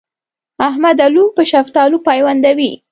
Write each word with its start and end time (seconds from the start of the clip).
احمد 0.69 0.97
الو 1.07 1.23
په 1.35 1.43
شفتالو 1.51 1.97
پيوندوي. 2.07 2.71